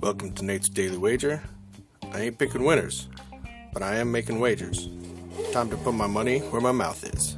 [0.00, 1.42] Welcome to Nate's Daily Wager.
[2.12, 3.08] I ain't picking winners,
[3.74, 4.88] but I am making wagers.
[5.52, 7.36] Time to put my money where my mouth is.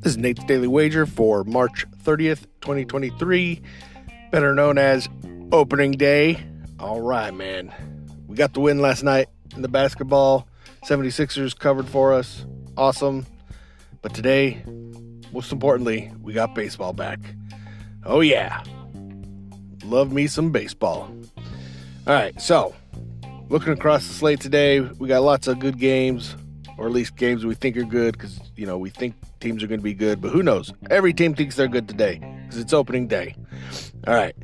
[0.00, 3.60] This is Nate's Daily Wager for March 30th, 2023,
[4.30, 5.10] better known as
[5.52, 6.42] opening day.
[6.78, 7.93] All right, man.
[8.34, 10.48] We got the win last night in the basketball.
[10.84, 12.44] 76ers covered for us.
[12.76, 13.26] Awesome.
[14.02, 14.60] But today,
[15.32, 17.20] most importantly, we got baseball back.
[18.04, 18.64] Oh, yeah.
[19.84, 21.16] Love me some baseball.
[22.08, 22.74] All right, so
[23.50, 26.34] looking across the slate today, we got lots of good games,
[26.76, 29.68] or at least games we think are good because, you know, we think teams are
[29.68, 30.72] going to be good, but who knows?
[30.90, 33.36] Every team thinks they're good today because it's opening day.
[34.08, 34.34] All right.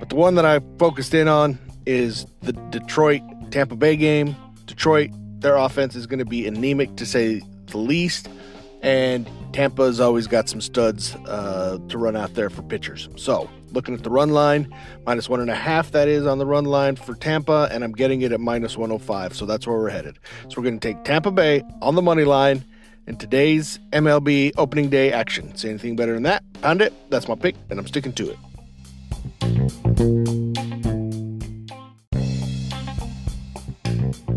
[0.00, 1.56] But the one that I focused in on
[1.88, 4.36] is the Detroit Tampa Bay game.
[4.66, 5.10] Detroit,
[5.40, 8.28] their offense is going to be anemic to say the least.
[8.82, 13.08] And Tampa's always got some studs uh, to run out there for pitchers.
[13.16, 14.72] So, looking at the run line,
[15.04, 17.92] minus one and a half that is on the run line for Tampa, and I'm
[17.92, 19.34] getting it at minus 105.
[19.34, 20.18] So, that's where we're headed.
[20.48, 22.64] So, we're going to take Tampa Bay on the money line
[23.08, 25.56] in today's MLB opening day action.
[25.56, 26.44] Say anything better than that?
[26.60, 26.92] Pound it.
[27.10, 28.38] That's my pick, and I'm sticking to it.